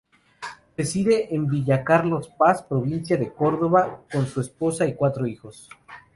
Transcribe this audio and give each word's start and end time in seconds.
Reside 0.75 1.35
en 1.35 1.45
Villa 1.45 1.83
Carlos 1.83 2.27
Paz, 2.35 2.63
provincia 2.63 3.17
de 3.17 3.31
Córdoba, 3.31 4.01
con 4.11 4.25
su 4.25 4.41
esposa 4.41 4.87
y 4.87 4.95
cuatro 4.95 5.27
hijos. 5.27 5.69